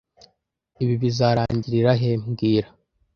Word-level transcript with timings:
Ibi 0.83 0.95
bizarangirira 1.01 1.91
he 2.01 2.09
mbwira 2.23 2.67